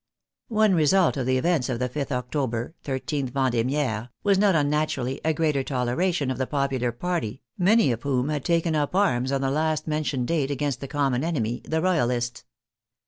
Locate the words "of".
1.15-1.27, 1.69-1.77, 6.31-6.39, 7.91-8.01